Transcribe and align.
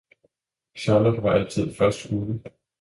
Charlot 0.77 1.23
var 1.23 1.31
altid 1.31 1.73
først 1.75 2.05
ude. 2.11 2.43